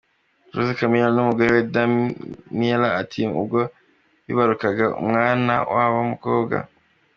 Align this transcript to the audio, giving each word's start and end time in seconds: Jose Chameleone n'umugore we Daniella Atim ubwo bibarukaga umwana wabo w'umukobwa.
Jose 0.53 0.73
Chameleone 0.77 1.15
n'umugore 1.15 1.49
we 1.55 1.61
Daniella 1.73 2.89
Atim 3.01 3.29
ubwo 3.41 3.59
bibarukaga 4.25 4.85
umwana 5.03 5.53
wabo 5.73 5.95
w'umukobwa. 5.99 6.57